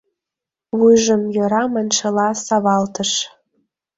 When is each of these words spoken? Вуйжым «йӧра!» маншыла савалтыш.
Вуйжым 0.77 1.21
«йӧра!» 1.35 1.63
маншыла 1.73 2.29
савалтыш. 2.45 3.11